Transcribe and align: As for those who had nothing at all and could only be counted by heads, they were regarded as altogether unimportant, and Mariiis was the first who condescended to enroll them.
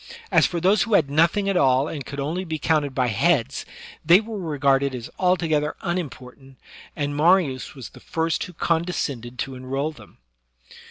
As 0.31 0.47
for 0.47 0.59
those 0.59 0.81
who 0.81 0.95
had 0.95 1.11
nothing 1.11 1.47
at 1.47 1.55
all 1.55 1.87
and 1.87 2.03
could 2.03 2.19
only 2.19 2.43
be 2.43 2.57
counted 2.57 2.95
by 2.95 3.05
heads, 3.05 3.67
they 4.03 4.19
were 4.19 4.39
regarded 4.39 4.95
as 4.95 5.11
altogether 5.19 5.75
unimportant, 5.81 6.57
and 6.95 7.15
Mariiis 7.15 7.75
was 7.75 7.89
the 7.89 7.99
first 7.99 8.43
who 8.45 8.53
condescended 8.53 9.37
to 9.37 9.53
enroll 9.53 9.91
them. 9.91 10.17